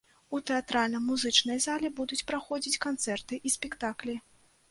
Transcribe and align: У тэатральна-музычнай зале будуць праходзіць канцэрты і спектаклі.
У 0.35 0.37
тэатральна-музычнай 0.49 1.59
зале 1.65 1.91
будуць 2.01 2.21
праходзіць 2.31 2.81
канцэрты 2.87 3.39
і 3.49 3.55
спектаклі. 3.57 4.19